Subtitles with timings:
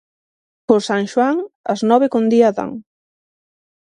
[0.67, 1.37] Por San Xoán,
[1.73, 2.71] as nove con día dan.